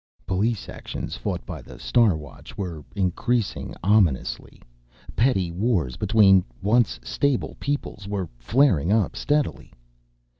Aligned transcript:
Police 0.25 0.67
actions 0.67 1.15
fought 1.15 1.45
by 1.45 1.61
the 1.61 1.77
Star 1.77 2.17
Watch 2.17 2.57
were 2.57 2.83
increasing 2.95 3.75
ominously. 3.83 4.59
Petty 5.15 5.51
wars 5.51 5.95
between 5.95 6.43
once 6.59 6.99
stable 7.03 7.55
peoples 7.59 8.07
were 8.07 8.27
flaring 8.39 8.91
up 8.91 9.15
steadily. 9.15 9.71